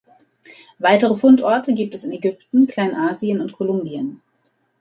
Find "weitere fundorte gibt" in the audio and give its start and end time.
0.79-1.93